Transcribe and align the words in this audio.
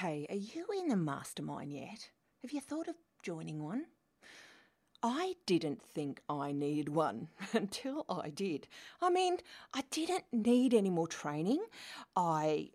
Hey, 0.00 0.26
are 0.30 0.36
you 0.36 0.64
in 0.80 0.92
a 0.92 0.96
mastermind 0.96 1.72
yet? 1.72 2.10
Have 2.42 2.52
you 2.52 2.60
thought 2.60 2.86
of 2.86 2.94
joining 3.24 3.64
one? 3.64 3.86
I 5.02 5.34
didn't 5.44 5.82
think 5.82 6.20
I 6.28 6.52
needed 6.52 6.88
one 6.88 7.30
until 7.52 8.04
I 8.08 8.30
did. 8.30 8.68
I 9.02 9.10
mean, 9.10 9.38
I 9.74 9.82
didn't 9.90 10.22
need 10.30 10.72
any 10.72 10.90
more 10.90 11.08
training. 11.08 11.64
I 12.14 12.70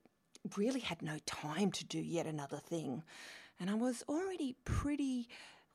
really 0.58 0.82
had 0.82 1.02
no 1.02 1.18
time 1.26 1.72
to 1.72 1.86
do 1.86 1.98
yet 1.98 2.26
another 2.26 2.58
thing. 2.58 3.04
And 3.58 3.70
I 3.70 3.76
was 3.76 4.04
already 4.10 4.58
pretty, 4.66 5.30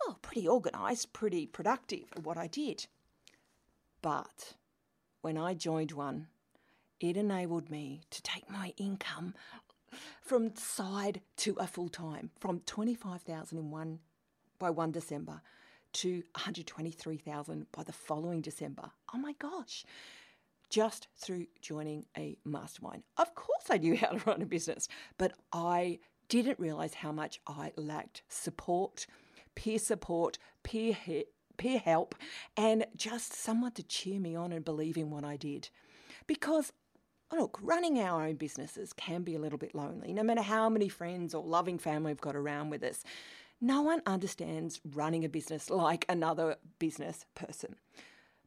well, 0.04 0.18
pretty 0.20 0.46
organised, 0.46 1.14
pretty 1.14 1.46
productive 1.46 2.12
at 2.14 2.24
what 2.24 2.36
I 2.36 2.48
did. 2.48 2.88
But 4.02 4.52
when 5.22 5.38
I 5.38 5.54
joined 5.54 5.92
one, 5.92 6.26
it 7.00 7.16
enabled 7.16 7.70
me 7.70 8.02
to 8.10 8.20
take 8.20 8.50
my 8.50 8.74
income 8.76 9.32
from 10.20 10.54
side 10.56 11.20
to 11.38 11.56
a 11.58 11.66
full 11.66 11.88
time 11.88 12.30
from 12.38 12.60
25,000 12.60 13.58
in 13.58 13.70
one 13.70 14.00
by 14.58 14.70
1 14.70 14.92
December 14.92 15.40
to 15.92 16.22
123,000 16.34 17.66
by 17.72 17.82
the 17.82 17.92
following 17.92 18.40
December. 18.40 18.90
Oh 19.14 19.18
my 19.18 19.32
gosh. 19.38 19.84
Just 20.68 21.08
through 21.16 21.46
joining 21.62 22.04
a 22.16 22.36
mastermind. 22.44 23.04
Of 23.16 23.34
course 23.34 23.64
I 23.70 23.78
knew 23.78 23.96
how 23.96 24.08
to 24.08 24.22
run 24.26 24.42
a 24.42 24.46
business, 24.46 24.88
but 25.16 25.32
I 25.52 25.98
didn't 26.28 26.58
realize 26.58 26.94
how 26.94 27.12
much 27.12 27.40
I 27.46 27.72
lacked 27.76 28.22
support, 28.28 29.06
peer 29.54 29.78
support, 29.78 30.38
peer 30.62 30.92
he- 30.92 31.24
peer 31.56 31.78
help, 31.78 32.14
and 32.56 32.86
just 32.96 33.32
someone 33.32 33.72
to 33.72 33.82
cheer 33.82 34.20
me 34.20 34.36
on 34.36 34.52
and 34.52 34.64
believe 34.64 34.96
in 34.96 35.10
what 35.10 35.24
I 35.24 35.36
did. 35.36 35.70
Because 36.26 36.72
Oh, 37.30 37.36
look, 37.36 37.58
running 37.62 38.00
our 38.00 38.26
own 38.26 38.36
businesses 38.36 38.94
can 38.94 39.22
be 39.22 39.34
a 39.34 39.38
little 39.38 39.58
bit 39.58 39.74
lonely, 39.74 40.14
no 40.14 40.22
matter 40.22 40.40
how 40.40 40.70
many 40.70 40.88
friends 40.88 41.34
or 41.34 41.44
loving 41.44 41.78
family 41.78 42.12
we've 42.12 42.20
got 42.20 42.34
around 42.34 42.70
with 42.70 42.82
us. 42.82 43.04
No 43.60 43.82
one 43.82 44.00
understands 44.06 44.80
running 44.82 45.26
a 45.26 45.28
business 45.28 45.68
like 45.68 46.06
another 46.08 46.56
business 46.78 47.26
person. 47.34 47.76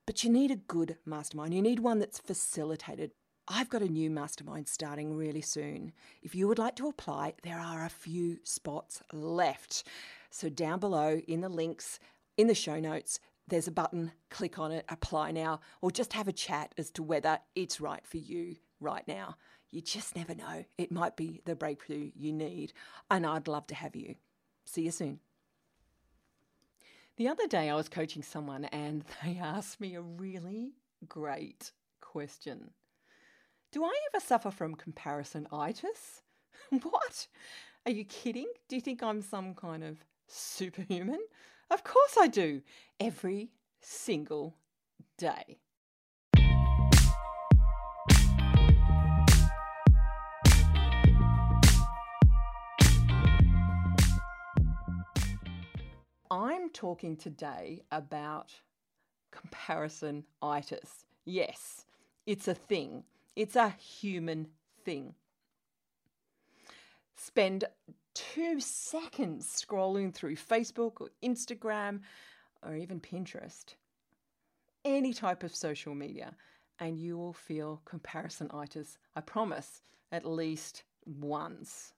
But 0.08 0.24
you 0.24 0.32
need 0.32 0.50
a 0.50 0.56
good 0.56 0.98
mastermind. 1.06 1.54
You 1.54 1.62
need 1.62 1.80
one 1.80 2.00
that's 2.00 2.18
facilitated. 2.18 3.12
I've 3.48 3.70
got 3.70 3.84
a 3.84 3.88
new 3.88 4.10
mastermind 4.10 4.68
starting 4.68 5.16
really 5.16 5.42
soon. 5.42 5.92
If 6.24 6.34
you 6.34 6.48
would 6.48 6.58
like 6.58 6.76
to 6.78 6.88
apply, 6.88 7.36
there 7.44 7.60
are 7.60 7.86
a 7.86 7.90
few 7.90 8.40
spots 8.44 9.04
left. 9.14 9.84
So, 10.32 10.50
down 10.50 10.80
below 10.80 11.22
in 11.28 11.42
the 11.42 11.50
links, 11.50 12.00
in 12.36 12.48
the 12.48 12.56
show 12.56 12.80
notes, 12.80 13.20
there's 13.48 13.68
a 13.68 13.72
button, 13.72 14.14
click 14.30 14.58
on 14.58 14.72
it, 14.72 14.86
apply 14.90 15.32
now, 15.32 15.60
or 15.82 15.92
just 15.92 16.14
have 16.14 16.28
a 16.28 16.34
chat 16.34 16.74
as 16.78 16.90
to 16.92 17.04
whether 17.04 17.40
it's 17.54 17.82
right 17.82 18.06
for 18.08 18.18
you 18.18 18.56
right 18.82 19.08
now. 19.08 19.38
You 19.70 19.80
just 19.80 20.16
never 20.16 20.36
know. 20.36 20.66
It 20.78 20.92
might 20.92 21.16
be 21.16 21.42
the 21.46 21.56
breakthrough 21.56 22.12
you 22.16 22.34
need, 22.34 22.74
and 23.10 23.26
I'd 23.26 23.48
love 23.48 23.68
to 23.68 23.76
have 23.76 23.96
you. 23.96 24.16
See 24.66 24.82
you 24.84 24.92
soon. 24.92 25.20
The 27.18 27.28
other 27.28 27.48
day, 27.48 27.70
I 27.70 27.76
was 27.76 27.88
coaching 27.88 28.24
someone 28.24 28.66
and 28.66 29.06
they 29.24 29.38
asked 29.38 29.80
me 29.80 29.96
a 29.96 30.02
really 30.02 30.74
great 31.08 31.72
question 32.02 32.72
Do 33.72 33.86
I 33.86 33.94
ever 34.14 34.24
suffer 34.26 34.52
from 34.52 34.76
comparisonitis? 34.76 36.22
what? 36.82 37.28
Are 37.86 37.92
you 37.92 38.06
kidding? 38.06 38.48
Do 38.68 38.76
you 38.76 38.82
think 38.82 39.02
I'm 39.02 39.22
some 39.22 39.56
kind 39.56 39.84
of 39.84 40.04
superhuman? 40.28 41.22
Of 41.70 41.84
course 41.84 42.18
I 42.20 42.28
do. 42.28 42.62
Every 43.00 43.52
single 43.82 44.56
day. 45.18 45.58
I'm 56.32 56.70
talking 56.70 57.18
today 57.18 57.82
about 57.92 58.54
comparisonitis. 59.36 61.04
Yes, 61.26 61.86
it's 62.26 62.48
a 62.48 62.54
thing, 62.54 63.04
it's 63.36 63.58
a 63.58 63.72
human 63.72 64.48
thing. 64.86 65.14
Spend 67.18 67.66
two 68.14 68.62
seconds 68.62 69.46
scrolling 69.46 70.14
through 70.14 70.38
Facebook 70.38 71.02
or 71.02 71.10
Instagram 71.22 72.00
or 72.64 72.76
even 72.76 73.02
Pinterest, 73.02 73.76
any 74.86 75.12
type 75.12 75.44
of 75.44 75.54
social 75.54 75.94
media, 75.94 76.34
and 76.80 76.98
you 76.98 77.18
will 77.18 77.34
feel 77.34 77.82
comparisonitis, 77.86 78.96
I 79.18 79.20
promise, 79.20 79.82
at 80.14 80.26
least 80.26 80.84
once. 81.06 81.92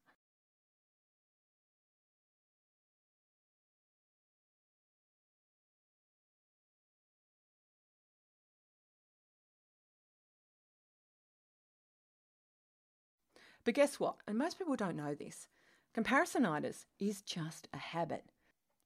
But 13.63 13.75
guess 13.75 13.99
what? 13.99 14.15
And 14.27 14.37
most 14.37 14.57
people 14.57 14.75
don't 14.75 14.97
know 14.97 15.15
this. 15.15 15.47
Comparisonitis 15.95 16.85
is 16.99 17.21
just 17.21 17.67
a 17.73 17.77
habit. 17.77 18.25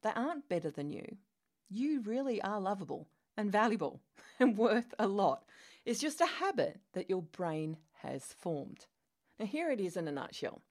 They 0.04 0.12
aren't 0.16 0.50
better 0.50 0.70
than 0.70 0.90
you. 0.90 1.18
You 1.70 2.02
really 2.02 2.42
are 2.42 2.60
lovable 2.60 3.08
and 3.36 3.52
valuable 3.52 4.02
and 4.40 4.58
worth 4.58 4.94
a 5.00 5.08
lot. 5.08 5.44
It's 5.86 6.00
just 6.00 6.22
a 6.22 6.26
habit 6.26 6.80
that 6.94 7.10
your 7.10 7.22
brain 7.22 7.78
has 8.02 8.24
formed. 8.34 8.86
Now, 9.40 9.46
here 9.46 9.72
it 9.72 9.80
is 9.80 9.98
in 9.98 10.08
a 10.08 10.12
nutshell. 10.12 10.62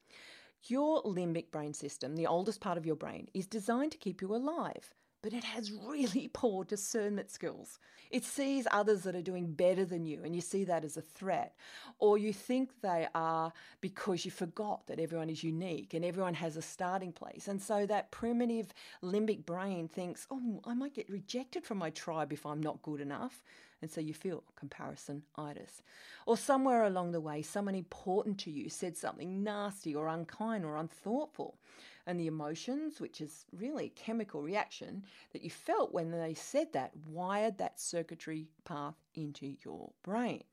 Your 0.64 1.02
limbic 1.02 1.50
brain 1.50 1.74
system, 1.74 2.16
the 2.16 2.26
oldest 2.26 2.60
part 2.60 2.78
of 2.78 2.86
your 2.86 2.96
brain, 2.96 3.28
is 3.34 3.46
designed 3.46 3.92
to 3.92 3.98
keep 3.98 4.20
you 4.20 4.34
alive 4.34 4.94
but 5.22 5.32
it 5.32 5.44
has 5.44 5.72
really 5.72 6.28
poor 6.32 6.64
discernment 6.64 7.30
skills. 7.30 7.78
It 8.10 8.24
sees 8.24 8.66
others 8.70 9.02
that 9.02 9.16
are 9.16 9.22
doing 9.22 9.52
better 9.52 9.84
than 9.84 10.06
you, 10.06 10.22
and 10.24 10.34
you 10.34 10.40
see 10.40 10.64
that 10.64 10.84
as 10.84 10.96
a 10.96 11.02
threat. 11.02 11.56
Or 11.98 12.18
you 12.18 12.32
think 12.32 12.70
they 12.82 13.08
are 13.14 13.52
because 13.80 14.24
you 14.24 14.30
forgot 14.30 14.86
that 14.86 15.00
everyone 15.00 15.30
is 15.30 15.42
unique 15.42 15.94
and 15.94 16.04
everyone 16.04 16.34
has 16.34 16.56
a 16.56 16.62
starting 16.62 17.12
place. 17.12 17.48
And 17.48 17.60
so 17.60 17.86
that 17.86 18.10
primitive 18.10 18.72
limbic 19.02 19.44
brain 19.44 19.88
thinks, 19.88 20.26
oh, 20.30 20.60
I 20.64 20.74
might 20.74 20.94
get 20.94 21.10
rejected 21.10 21.64
from 21.64 21.78
my 21.78 21.90
tribe 21.90 22.32
if 22.32 22.46
I'm 22.46 22.62
not 22.62 22.82
good 22.82 23.00
enough. 23.00 23.42
And 23.82 23.90
so 23.90 24.00
you 24.00 24.14
feel 24.14 24.42
comparisonitis. 24.58 25.82
Or 26.26 26.36
somewhere 26.36 26.84
along 26.84 27.12
the 27.12 27.20
way, 27.20 27.42
someone 27.42 27.74
important 27.74 28.38
to 28.40 28.50
you 28.50 28.68
said 28.68 28.96
something 28.96 29.42
nasty 29.42 29.94
or 29.94 30.08
unkind 30.08 30.64
or 30.64 30.76
unthoughtful 30.76 31.58
and 32.06 32.18
the 32.18 32.26
emotions, 32.26 33.00
which 33.00 33.20
is 33.20 33.44
really 33.52 33.86
a 33.86 34.00
chemical 34.00 34.42
reaction 34.42 35.04
that 35.32 35.42
you 35.42 35.50
felt 35.50 35.92
when 35.92 36.10
they 36.10 36.34
said 36.34 36.72
that, 36.72 36.92
wired 37.08 37.58
that 37.58 37.80
circuitry 37.80 38.48
path 38.64 38.94
into 39.14 39.56
your 39.64 39.90
brain. 40.02 40.44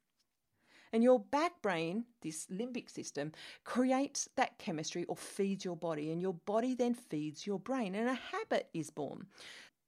And 0.92 1.04
your 1.04 1.20
back 1.20 1.60
brain, 1.64 2.06
this 2.22 2.46
limbic 2.48 2.90
system, 2.90 3.32
creates 3.64 4.30
that 4.36 4.60
chemistry 4.60 5.06
or 5.06 5.16
feeds 5.16 5.66
your 5.66 5.76
body, 5.76 6.12
and 6.12 6.22
your 6.22 6.36
body 6.36 6.76
then 6.76 6.94
feeds 6.94 7.48
your 7.48 7.60
brain, 7.60 7.96
and 7.96 8.08
a 8.08 8.14
habit 8.14 8.70
is 8.74 8.92
born. 8.92 9.26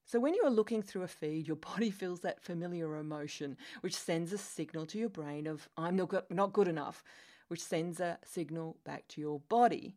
So, 0.05 0.19
when 0.19 0.35
you 0.35 0.43
are 0.43 0.51
looking 0.51 0.83
through 0.83 1.03
a 1.03 1.07
feed, 1.07 1.47
your 1.47 1.55
body 1.73 1.91
feels 1.91 2.21
that 2.21 2.41
familiar 2.41 2.97
emotion, 2.97 3.57
which 3.81 3.95
sends 3.95 4.31
a 4.33 4.37
signal 4.37 4.85
to 4.87 4.97
your 4.97 5.09
brain 5.09 5.47
of, 5.47 5.67
I'm 5.77 5.95
not 5.95 6.53
good 6.53 6.67
enough, 6.67 7.03
which 7.47 7.61
sends 7.61 7.99
a 7.99 8.19
signal 8.23 8.77
back 8.85 9.07
to 9.09 9.21
your 9.21 9.39
body 9.49 9.95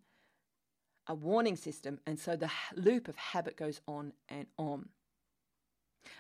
a 1.09 1.15
warning 1.15 1.57
system, 1.57 1.99
and 2.07 2.21
so 2.21 2.37
the 2.37 2.51
loop 2.77 3.09
of 3.09 3.17
habit 3.17 3.57
goes 3.57 3.81
on 3.89 4.13
and 4.29 4.47
on. 4.59 4.91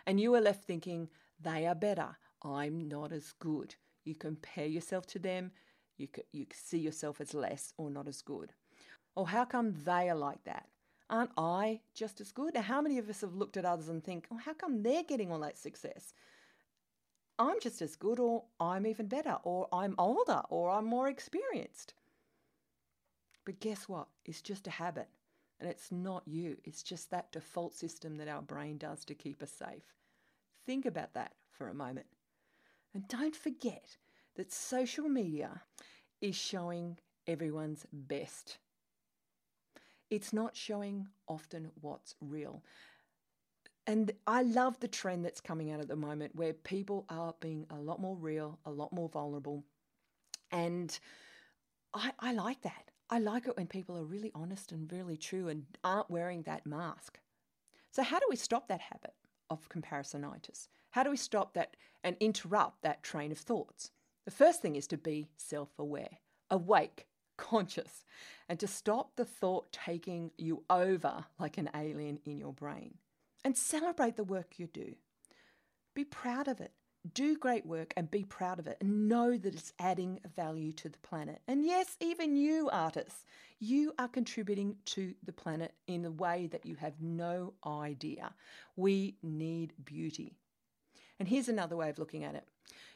And 0.06 0.18
you 0.18 0.34
are 0.34 0.40
left 0.40 0.64
thinking, 0.64 1.08
they 1.38 1.66
are 1.66 1.74
better, 1.74 2.16
I'm 2.42 2.88
not 2.88 3.12
as 3.12 3.32
good. 3.38 3.74
You 4.04 4.14
compare 4.14 4.66
yourself 4.66 5.06
to 5.08 5.18
them, 5.18 5.52
you, 5.98 6.08
you 6.32 6.46
see 6.52 6.78
yourself 6.78 7.20
as 7.20 7.34
less 7.34 7.74
or 7.76 7.90
not 7.90 8.08
as 8.08 8.22
good. 8.22 8.54
Or 9.14 9.28
how 9.28 9.44
come 9.44 9.74
they 9.84 10.08
are 10.08 10.16
like 10.16 10.42
that? 10.44 10.68
Aren't 11.10 11.30
I 11.38 11.80
just 11.94 12.20
as 12.20 12.32
good? 12.32 12.54
Now, 12.54 12.62
how 12.62 12.82
many 12.82 12.98
of 12.98 13.08
us 13.08 13.22
have 13.22 13.34
looked 13.34 13.56
at 13.56 13.64
others 13.64 13.88
and 13.88 14.04
think, 14.04 14.26
oh, 14.30 14.36
how 14.36 14.52
come 14.52 14.82
they're 14.82 15.02
getting 15.02 15.32
all 15.32 15.40
that 15.40 15.56
success? 15.56 16.12
I'm 17.38 17.60
just 17.60 17.80
as 17.80 17.96
good, 17.96 18.18
or 18.18 18.44
I'm 18.60 18.86
even 18.86 19.06
better, 19.06 19.38
or 19.42 19.68
I'm 19.72 19.94
older, 19.96 20.42
or 20.50 20.70
I'm 20.70 20.84
more 20.84 21.08
experienced. 21.08 21.94
But 23.44 23.60
guess 23.60 23.88
what? 23.88 24.08
It's 24.26 24.42
just 24.42 24.66
a 24.66 24.70
habit. 24.70 25.08
And 25.60 25.68
it's 25.68 25.90
not 25.90 26.22
you, 26.26 26.56
it's 26.64 26.82
just 26.82 27.10
that 27.10 27.32
default 27.32 27.74
system 27.74 28.16
that 28.18 28.28
our 28.28 28.42
brain 28.42 28.78
does 28.78 29.04
to 29.06 29.14
keep 29.14 29.42
us 29.42 29.50
safe. 29.50 29.94
Think 30.66 30.86
about 30.86 31.14
that 31.14 31.32
for 31.50 31.68
a 31.68 31.74
moment. 31.74 32.06
And 32.94 33.08
don't 33.08 33.34
forget 33.34 33.96
that 34.36 34.52
social 34.52 35.08
media 35.08 35.62
is 36.20 36.36
showing 36.36 36.98
everyone's 37.26 37.86
best. 37.92 38.58
It's 40.10 40.32
not 40.32 40.56
showing 40.56 41.08
often 41.28 41.70
what's 41.80 42.14
real. 42.20 42.62
And 43.86 44.12
I 44.26 44.42
love 44.42 44.78
the 44.80 44.88
trend 44.88 45.24
that's 45.24 45.40
coming 45.40 45.70
out 45.70 45.80
at 45.80 45.88
the 45.88 45.96
moment 45.96 46.36
where 46.36 46.52
people 46.52 47.06
are 47.08 47.34
being 47.40 47.66
a 47.70 47.76
lot 47.76 48.00
more 48.00 48.16
real, 48.16 48.58
a 48.66 48.70
lot 48.70 48.92
more 48.92 49.08
vulnerable. 49.08 49.64
And 50.50 50.98
I, 51.94 52.12
I 52.20 52.32
like 52.32 52.62
that. 52.62 52.90
I 53.10 53.18
like 53.18 53.46
it 53.46 53.56
when 53.56 53.66
people 53.66 53.96
are 53.96 54.04
really 54.04 54.30
honest 54.34 54.72
and 54.72 54.90
really 54.92 55.16
true 55.16 55.48
and 55.48 55.64
aren't 55.82 56.10
wearing 56.10 56.42
that 56.42 56.66
mask. 56.66 57.18
So, 57.90 58.02
how 58.02 58.18
do 58.18 58.26
we 58.28 58.36
stop 58.36 58.68
that 58.68 58.80
habit 58.80 59.14
of 59.48 59.68
comparisonitis? 59.70 60.68
How 60.90 61.02
do 61.02 61.10
we 61.10 61.16
stop 61.16 61.54
that 61.54 61.76
and 62.04 62.16
interrupt 62.20 62.82
that 62.82 63.02
train 63.02 63.32
of 63.32 63.38
thoughts? 63.38 63.90
The 64.26 64.30
first 64.30 64.60
thing 64.60 64.76
is 64.76 64.86
to 64.88 64.98
be 64.98 65.30
self 65.38 65.70
aware, 65.78 66.18
awake, 66.50 67.06
conscious, 67.38 68.04
and 68.48 68.60
to 68.60 68.66
stop 68.66 69.16
the 69.16 69.24
thought 69.24 69.72
taking 69.72 70.32
you 70.36 70.64
over 70.68 71.24
like 71.38 71.56
an 71.56 71.70
alien 71.74 72.18
in 72.26 72.36
your 72.36 72.52
brain. 72.52 72.98
And 73.44 73.56
celebrate 73.56 74.16
the 74.16 74.24
work 74.24 74.58
you 74.58 74.66
do. 74.66 74.96
Be 75.94 76.04
proud 76.04 76.48
of 76.48 76.60
it 76.60 76.72
do 77.14 77.36
great 77.36 77.64
work 77.66 77.92
and 77.96 78.10
be 78.10 78.24
proud 78.24 78.58
of 78.58 78.66
it 78.66 78.76
and 78.80 79.08
know 79.08 79.36
that 79.36 79.54
it's 79.54 79.72
adding 79.78 80.20
value 80.36 80.72
to 80.72 80.88
the 80.88 80.98
planet. 80.98 81.40
And 81.46 81.64
yes, 81.64 81.96
even 82.00 82.36
you, 82.36 82.68
artists, 82.70 83.24
you 83.60 83.92
are 83.98 84.08
contributing 84.08 84.76
to 84.86 85.14
the 85.24 85.32
planet 85.32 85.74
in 85.86 86.04
a 86.04 86.10
way 86.10 86.48
that 86.52 86.66
you 86.66 86.76
have 86.76 87.00
no 87.00 87.54
idea. 87.66 88.34
We 88.76 89.16
need 89.22 89.72
beauty. 89.84 90.36
And 91.18 91.28
here's 91.28 91.48
another 91.48 91.76
way 91.76 91.90
of 91.90 91.98
looking 91.98 92.24
at 92.24 92.34
it 92.34 92.44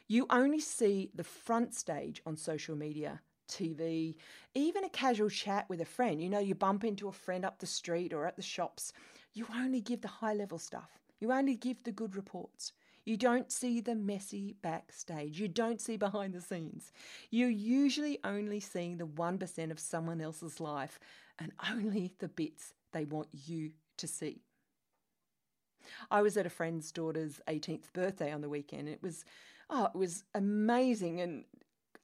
you 0.07 0.27
only 0.29 0.59
see 0.59 1.09
the 1.15 1.23
front 1.23 1.73
stage 1.73 2.21
on 2.25 2.35
social 2.35 2.75
media. 2.75 3.21
TV, 3.49 4.15
even 4.53 4.83
a 4.83 4.89
casual 4.89 5.29
chat 5.29 5.69
with 5.69 5.81
a 5.81 5.85
friend. 5.85 6.21
You 6.21 6.29
know, 6.29 6.39
you 6.39 6.55
bump 6.55 6.83
into 6.83 7.07
a 7.07 7.11
friend 7.11 7.45
up 7.45 7.59
the 7.59 7.65
street 7.65 8.13
or 8.13 8.25
at 8.25 8.35
the 8.35 8.41
shops. 8.41 8.93
You 9.33 9.47
only 9.55 9.81
give 9.81 10.01
the 10.01 10.07
high 10.07 10.33
level 10.33 10.57
stuff. 10.57 10.99
You 11.19 11.31
only 11.31 11.55
give 11.55 11.83
the 11.83 11.91
good 11.91 12.15
reports. 12.15 12.73
You 13.05 13.17
don't 13.17 13.51
see 13.51 13.81
the 13.81 13.95
messy 13.95 14.55
backstage. 14.61 15.39
You 15.39 15.47
don't 15.47 15.81
see 15.81 15.97
behind 15.97 16.33
the 16.33 16.41
scenes. 16.41 16.91
You're 17.31 17.49
usually 17.49 18.19
only 18.23 18.59
seeing 18.59 18.97
the 18.97 19.07
1% 19.07 19.71
of 19.71 19.79
someone 19.79 20.21
else's 20.21 20.59
life 20.59 20.99
and 21.39 21.51
only 21.69 22.13
the 22.19 22.29
bits 22.29 22.73
they 22.93 23.05
want 23.05 23.27
you 23.45 23.71
to 23.97 24.07
see. 24.07 24.41
I 26.09 26.21
was 26.21 26.37
at 26.37 26.45
a 26.45 26.49
friend's 26.49 26.91
daughter's 26.91 27.41
18th 27.47 27.91
birthday 27.93 28.31
on 28.31 28.41
the 28.41 28.49
weekend. 28.49 28.87
It 28.87 29.03
was, 29.03 29.25
oh, 29.69 29.85
it 29.93 29.97
was 29.97 30.23
amazing 30.33 31.19
and 31.19 31.43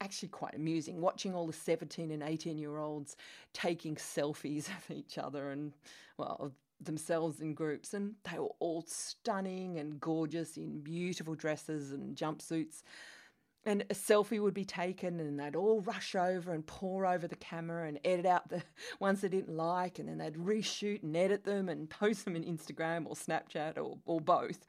actually 0.02 0.30
quite 0.30 0.56
amusing 0.56 1.02
watching 1.02 1.34
all 1.34 1.48
the 1.48 1.54
17 1.54 2.12
and 2.12 2.24
18 2.24 2.58
year 2.58 2.78
olds 2.78 3.16
taking 3.54 3.96
selfies 3.96 4.68
of 4.78 4.92
each 4.96 5.18
other 5.18 5.52
and, 5.52 5.74
well, 6.18 6.54
themselves 6.82 7.42
in 7.42 7.54
groups, 7.54 7.94
and 7.94 8.16
they 8.32 8.40
were 8.40 8.56
all 8.60 8.84
stunning 8.88 9.78
and 9.78 10.00
gorgeous 10.00 10.58
in 10.58 10.80
beautiful 10.80 11.36
dresses 11.36 11.92
and 11.92 12.16
jumpsuits. 12.16 12.84
And 13.66 13.82
a 13.90 13.94
selfie 13.94 14.42
would 14.42 14.54
be 14.54 14.64
taken, 14.64 15.20
and 15.20 15.38
they'd 15.38 15.56
all 15.56 15.82
rush 15.82 16.16
over 16.16 16.54
and 16.54 16.66
pour 16.66 17.06
over 17.06 17.28
the 17.28 17.36
camera 17.36 17.88
and 17.88 18.00
edit 18.06 18.26
out 18.26 18.50
the 18.50 18.64
ones 19.00 19.22
they 19.22 19.28
didn't 19.28 19.56
like, 19.56 20.00
and 20.00 20.08
then 20.08 20.18
they'd 20.18 20.36
reshoot 20.36 21.04
and 21.04 21.16
edit 21.16 21.44
them 21.44 21.68
and 21.68 21.90
post 22.02 22.26
them 22.26 22.36
in 22.36 22.44
Instagram 22.44 23.06
or 23.06 23.16
Snapchat 23.16 23.78
or, 23.78 23.98
or 24.06 24.22
both. 24.22 24.66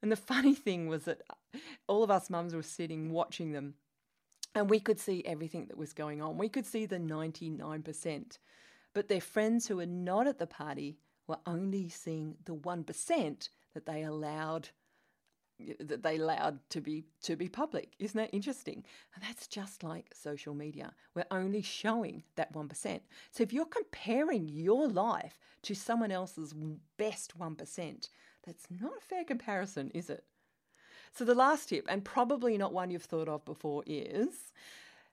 And 0.00 0.12
the 0.12 0.16
funny 0.16 0.54
thing 0.54 0.86
was 0.86 1.04
that 1.04 1.22
all 1.88 2.04
of 2.04 2.10
us 2.10 2.30
mums 2.30 2.54
were 2.54 2.62
sitting 2.62 3.10
watching 3.10 3.52
them, 3.52 3.74
and 4.54 4.70
we 4.70 4.80
could 4.80 5.00
see 5.00 5.24
everything 5.24 5.66
that 5.66 5.76
was 5.76 5.92
going 5.92 6.22
on. 6.22 6.38
We 6.38 6.48
could 6.48 6.66
see 6.66 6.86
the 6.86 6.98
99%. 6.98 8.38
But 8.92 9.08
their 9.08 9.20
friends 9.20 9.66
who 9.66 9.76
were 9.76 9.86
not 9.86 10.26
at 10.26 10.38
the 10.38 10.46
party 10.46 10.98
were 11.26 11.38
only 11.46 11.88
seeing 11.88 12.36
the 12.44 12.54
1% 12.54 13.48
that 13.74 13.86
they 13.86 14.04
allowed 14.04 14.70
that 15.78 16.02
they 16.02 16.16
allowed 16.16 16.58
to 16.68 16.80
be 16.80 17.04
to 17.22 17.36
be 17.36 17.48
public. 17.48 17.92
Isn't 18.00 18.18
that 18.18 18.34
interesting? 18.34 18.84
And 19.14 19.22
that's 19.22 19.46
just 19.46 19.84
like 19.84 20.12
social 20.12 20.52
media. 20.52 20.92
We're 21.14 21.26
only 21.30 21.62
showing 21.62 22.24
that 22.34 22.52
1%. 22.52 23.00
So 23.30 23.42
if 23.42 23.52
you're 23.52 23.64
comparing 23.64 24.48
your 24.48 24.88
life 24.88 25.38
to 25.62 25.74
someone 25.74 26.10
else's 26.10 26.54
best 26.96 27.38
1%, 27.38 28.08
that's 28.44 28.66
not 28.68 28.92
a 28.98 29.00
fair 29.00 29.24
comparison, 29.24 29.90
is 29.94 30.10
it? 30.10 30.24
So 31.14 31.24
the 31.24 31.34
last 31.34 31.68
tip, 31.68 31.86
and 31.88 32.04
probably 32.04 32.58
not 32.58 32.72
one 32.72 32.90
you've 32.90 33.04
thought 33.04 33.28
of 33.28 33.44
before, 33.44 33.82
is 33.86 34.52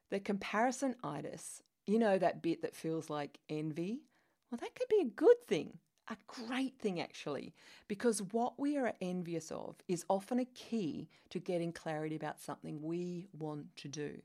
the 0.10 0.20
comparisonitis. 0.20 1.62
You 1.86 2.00
know 2.00 2.18
that 2.18 2.42
bit 2.42 2.62
that 2.64 2.76
feels 2.76 3.10
like 3.10 3.40
envy? 3.50 4.02
Well, 4.50 4.60
that 4.60 4.76
could 4.76 4.90
be 4.90 5.02
a 5.02 5.06
good 5.06 5.42
thing 5.46 5.78
a 6.12 6.18
great 6.28 6.78
thing 6.78 7.00
actually, 7.00 7.54
because 7.88 8.22
what 8.22 8.60
we 8.60 8.78
are 8.78 8.94
envious 9.02 9.50
of 9.52 9.76
is 9.88 10.06
often 10.10 10.40
a 10.40 10.46
key 10.46 11.08
to 11.30 11.40
getting 11.40 11.72
clarity 11.72 12.16
about 12.16 12.40
something 12.40 12.82
we 12.82 13.28
want 13.38 13.66
to 13.78 13.88
do. 13.88 14.22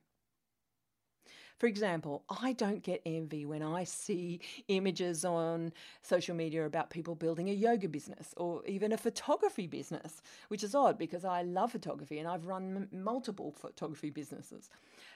For 1.59 1.67
example, 1.67 2.23
I 2.29 2.53
don't 2.53 2.83
get 2.83 3.01
envy 3.07 3.47
when 3.47 3.63
I 3.63 3.85
see 3.85 4.41
images 4.69 5.25
on 5.25 5.73
social 6.03 6.35
media 6.37 6.67
about 6.67 6.91
people 6.91 7.15
building 7.15 7.49
a 7.49 7.53
yoga 7.53 7.89
business 7.89 8.35
or 8.37 8.63
even 8.67 8.93
a 8.93 8.99
photography 8.99 9.67
business, 9.67 10.21
which 10.49 10.63
is 10.63 10.75
odd 10.75 10.99
because 10.99 11.25
I 11.25 11.43
love 11.43 11.73
photography 11.73 12.19
and 12.19 12.29
I've 12.29 12.47
run 12.47 12.89
m- 12.93 13.03
multiple 13.03 13.53
photography 13.53 14.11
businesses. 14.11 14.69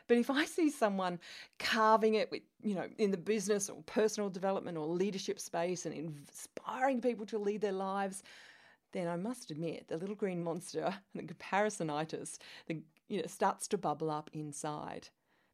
But 0.09 0.17
if 0.17 0.31
I 0.31 0.47
see 0.47 0.71
someone 0.71 1.21
carving 1.59 2.15
it 2.15 2.31
with, 2.31 2.43
you 2.63 2.75
know, 2.75 2.89
in 2.97 3.11
the 3.11 3.19
business 3.19 3.69
or 3.69 3.83
personal 3.83 4.31
development 4.31 4.79
or 4.79 4.87
leadership 4.87 5.39
space 5.39 5.85
and 5.85 5.95
inspiring 5.95 7.03
people 7.03 7.27
to 7.27 7.39
lead 7.39 7.61
their 7.61 7.73
lives, 7.73 8.23
then 8.93 9.09
I 9.09 9.17
must 9.17 9.51
admit 9.51 9.89
the 9.89 9.99
little 9.99 10.17
green 10.17 10.43
monster, 10.43 10.95
the 11.15 11.23
comparisonitis, 11.23 12.39
the, 12.67 12.81
you 13.09 13.21
know, 13.21 13.27
starts 13.27 13.69
to 13.69 13.79
bubble 13.79 14.11
up 14.11 14.31
inside 14.33 15.11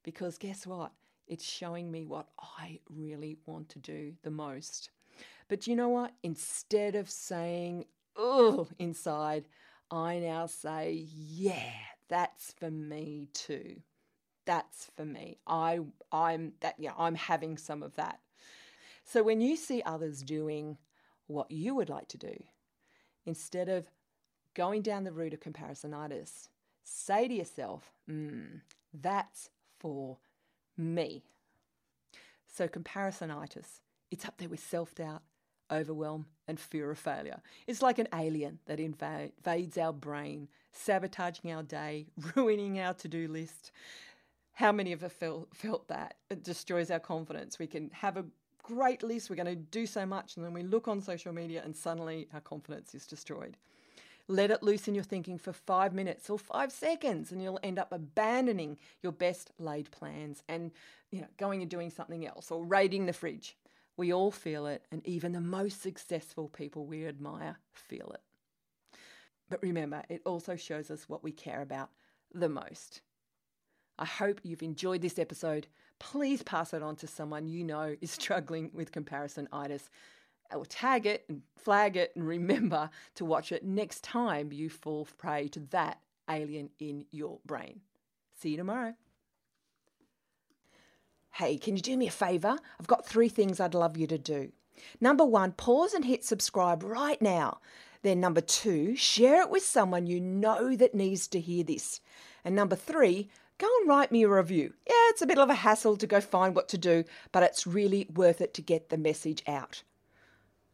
because 0.07 0.39
guess 0.39 0.67
what? 0.67 0.93
It's 1.27 1.45
showing 1.45 1.91
me 1.91 2.07
what 2.07 2.29
I 2.39 2.79
really 2.89 3.37
want 3.45 3.69
to 3.71 3.81
do 3.81 4.15
the 4.23 4.31
most. 4.31 4.91
But 5.49 5.67
you 5.67 5.75
know 5.75 5.89
what? 5.89 6.13
Instead 6.23 6.95
of 6.95 7.11
saying, 7.11 7.87
oh, 8.17 8.69
inside, 8.79 9.49
I 9.91 10.21
now 10.21 10.47
say, 10.47 11.07
yeah, 11.13 11.73
that's 12.09 12.53
for 12.53 12.71
me 12.71 13.29
too. 13.35 13.83
That's 14.45 14.91
for 14.97 15.05
me. 15.05 15.39
I 15.45 15.81
I'm 16.13 16.53
that 16.61 16.77
yeah, 16.79 16.93
I'm 16.97 17.17
having 17.17 17.59
some 17.59 17.83
of 17.83 17.97
that. 17.97 18.21
So 19.05 19.25
when 19.25 19.41
you 19.41 19.57
see 19.57 19.83
others 19.85 20.23
doing 20.23 20.79
what 21.27 21.51
you 21.51 21.75
would 21.75 21.89
like 21.89 22.07
to 22.09 22.19
do, 22.19 22.45
instead 23.25 23.69
of 23.69 23.91
going 24.55 24.83
down 24.83 25.03
the 25.03 25.13
route 25.13 25.35
of 25.35 25.41
comparisonitis, 25.41 26.49
say 26.85 27.27
to 27.27 27.35
yourself, 27.35 27.93
mm, 28.09 28.61
that's 28.95 29.51
for 29.79 30.19
me. 30.77 31.23
So, 32.53 32.69
comparisonitis, 32.69 33.81
it's 34.11 34.25
up 34.25 34.39
there 34.39 34.49
with 34.49 34.61
self 34.61 34.95
doubt, 34.95 35.23
overwhelm, 35.71 36.27
and 36.49 36.59
fear 36.59 36.91
of 36.91 36.99
failure. 36.99 37.41
It's 37.67 37.83
like 37.83 37.99
an 37.99 38.09
alien 38.15 38.61
that 38.67 38.81
invades 38.81 39.79
our 39.79 39.93
brain, 39.93 40.49
sabotaging 40.73 41.53
our 41.53 41.63
day, 41.63 42.07
ruining 42.35 42.81
our 42.81 42.95
to 42.95 43.09
do 43.09 43.29
list. 43.29 43.73
How 44.55 44.73
many 44.73 44.93
of 44.93 45.03
us 45.05 45.13
felt, 45.13 45.55
felt 45.55 45.89
that? 45.89 46.15
It 46.31 46.43
destroys 46.43 46.91
our 46.91 47.01
confidence. 47.01 47.59
We 47.59 47.67
can 47.67 47.91
have 47.91 48.17
a 48.17 48.25
great 48.63 49.03
list, 49.03 49.31
we're 49.31 49.37
going 49.37 49.47
to 49.47 49.55
do 49.55 49.87
so 49.87 50.05
much, 50.07 50.37
and 50.37 50.45
then 50.45 50.53
we 50.53 50.63
look 50.63 50.89
on 50.89 51.01
social 51.01 51.33
media 51.33 51.63
and 51.65 51.77
suddenly 51.77 52.29
our 52.35 52.41
confidence 52.41 52.95
is 52.95 53.07
destroyed. 53.07 53.57
Let 54.29 54.51
it 54.51 54.63
loose 54.63 54.89
in 54.89 54.95
your 54.95 55.05
thinking 55.05 55.39
for 55.39 55.53
five 55.53 55.93
minutes 55.93 56.29
or 56.29 56.39
five 56.39 56.73
seconds, 56.73 57.31
and 57.31 57.41
you'll 57.41 57.61
end 57.63 57.79
up 57.79 57.93
abandoning 57.93 58.79
your 59.03 59.13
best 59.13 59.53
laid 59.59 59.91
plans 59.93 60.43
and 60.49 60.73
you 61.11 61.21
know 61.21 61.29
going 61.37 61.63
and 61.63 61.71
doing 61.71 61.91
something 61.91 62.27
else 62.27 62.51
or 62.51 62.65
raiding 62.65 63.07
the 63.07 63.13
fridge. 63.13 63.57
We 63.97 64.13
all 64.13 64.31
feel 64.31 64.67
it, 64.67 64.85
and 64.91 65.07
even 65.07 65.33
the 65.33 65.41
most 65.41 65.81
successful 65.81 66.49
people 66.49 66.87
we 66.87 67.07
admire 67.07 67.59
feel 67.73 68.11
it. 68.13 68.21
But 69.49 69.63
remember, 69.63 70.03
it 70.09 70.23
also 70.27 70.57
shows 70.57 70.91
us 70.91 71.09
what 71.09 71.23
we 71.23 71.33
care 71.33 71.63
about 71.63 71.91
the 72.35 72.49
most. 72.49 73.03
I 73.99 74.05
hope 74.05 74.41
you've 74.43 74.63
enjoyed 74.63 75.01
this 75.01 75.19
episode. 75.19 75.69
Please 75.99 76.43
pass 76.43 76.75
it 76.75 76.83
on 76.83 76.97
to 76.97 77.07
someone 77.07 77.49
you 77.49 77.65
know 77.65 77.97
is 78.01 78.11
struggling 78.11 78.71
with 78.75 78.93
comparisonitis 78.93 79.89
or 80.55 80.67
tag 80.67 81.07
it 81.07 81.25
and 81.29 81.43
flag 81.57 81.97
it 81.97 82.13
and 82.15 82.27
remember 82.27 82.91
to 83.15 83.25
watch 83.25 83.53
it 83.53 83.65
next 83.65 84.03
time 84.03 84.53
you 84.53 84.71
fall 84.71 85.07
prey 85.19 85.49
to 85.49 85.61
that 85.71 86.01
alien 86.29 86.71
in 86.79 87.05
your 87.11 87.39
brain. 87.45 87.81
See 88.41 88.51
you 88.51 88.57
tomorrow. 88.57 88.95
Hey, 91.33 91.59
can 91.59 91.77
you 91.77 91.83
do 91.83 91.97
me 91.97 92.09
a 92.09 92.11
favour? 92.11 92.57
I've 92.81 92.87
got 92.87 93.05
three 93.05 93.29
things 93.29 93.61
I'd 93.61 93.75
love 93.75 93.97
you 93.97 94.07
to 94.07 94.19
do. 94.19 94.53
Number 95.01 95.25
one, 95.25 95.53
pause 95.53 95.93
and 95.93 96.05
hit 96.05 96.25
subscribe 96.25 96.83
right 96.83 97.21
now. 97.21 97.61
Then, 98.03 98.21
number 98.21 98.41
two, 98.41 98.95
share 98.97 99.43
it 99.43 99.51
with 99.51 99.65
someone 99.65 100.07
you 100.07 100.21
know 100.21 100.77
that 100.77 100.95
needs 100.95 101.29
to 101.29 101.41
hear 101.41 101.65
this. 101.65 102.01
And 102.45 102.55
number 102.55 102.77
three, 102.77 103.29
go 103.59 103.67
and 103.81 103.89
write 103.89 104.13
me 104.13 104.23
a 104.23 104.29
review. 104.29 104.75
Yeah, 104.87 104.95
it's 105.11 105.23
a 105.23 105.27
bit 105.27 105.39
of 105.39 105.51
a 105.51 105.55
hassle 105.55 105.97
to 105.97 106.07
go 106.07 106.21
find 106.21 106.55
what 106.55 106.69
to 106.69 106.79
do, 106.79 107.05
but 107.33 107.43
it's 107.43 107.67
really 107.67 108.07
worth 108.15 108.41
it 108.41 108.55
to 108.55 108.63
get 108.63 108.89
the 108.89 108.99
message 108.99 109.43
out. 109.47 109.83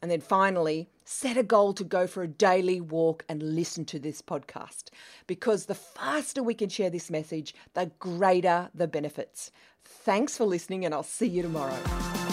And 0.03 0.11
then 0.11 0.21
finally, 0.21 0.89
set 1.05 1.37
a 1.37 1.45
goal 1.45 1.73
to 1.75 1.85
go 1.85 2.09
for 2.09 2.25
a 2.25 2.29
daily 2.29 2.81
walk 2.81 3.25
and 3.29 3.55
listen 3.55 3.85
to 3.87 4.01
this 4.01 4.21
podcast 4.21 4.91
because 5.29 5.67
the 5.67 5.77
faster 5.77 6.43
we 6.43 6.55
can 6.55 6.69
share 6.69 6.91
this 6.91 7.09
message, 7.09 7.55
the 7.75 7.93
greater 8.01 8.69
the 8.75 8.89
benefits. 8.89 9.53
Thanks 9.85 10.37
for 10.37 10.45
listening, 10.45 10.85
and 10.85 10.93
I'll 10.93 11.03
see 11.05 11.29
you 11.29 11.43
tomorrow. 11.43 12.32